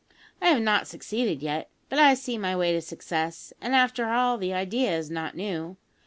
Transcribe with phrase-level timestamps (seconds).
[0.41, 4.39] I have not succeeded yet, but I see my way to success; and, after all,
[4.39, 5.77] the idea is not new.